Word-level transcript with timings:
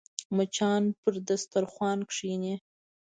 مچان 0.35 0.83
پر 1.01 1.13
دسترخوان 1.27 1.99
کښېني 2.09 2.55